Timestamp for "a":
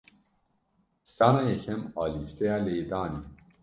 2.01-2.03